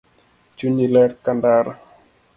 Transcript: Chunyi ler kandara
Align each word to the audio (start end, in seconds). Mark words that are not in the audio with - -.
Chunyi 0.57 0.87
ler 0.93 1.09
kandara 1.23 1.73